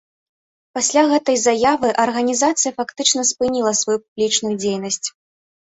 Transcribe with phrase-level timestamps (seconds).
[0.77, 5.03] Пасля гэтай заявы арганізацыя фактычна спыніла сваю публічную дзейнасць.